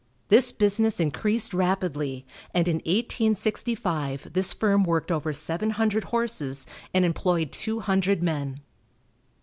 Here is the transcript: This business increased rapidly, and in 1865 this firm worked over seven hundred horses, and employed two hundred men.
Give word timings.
This 0.29 0.51
business 0.51 0.99
increased 0.99 1.53
rapidly, 1.53 2.25
and 2.55 2.67
in 2.67 2.77
1865 2.77 4.29
this 4.33 4.51
firm 4.51 4.83
worked 4.83 5.11
over 5.11 5.31
seven 5.31 5.69
hundred 5.69 6.05
horses, 6.05 6.65
and 6.91 7.05
employed 7.05 7.51
two 7.51 7.81
hundred 7.81 8.23
men. 8.23 8.61